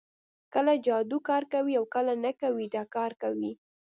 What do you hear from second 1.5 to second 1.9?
کوي او